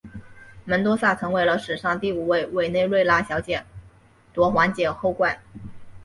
[0.65, 3.63] 门多萨成为了史上第五位委内瑞拉小姐
[4.33, 5.39] 夺环姐后冠。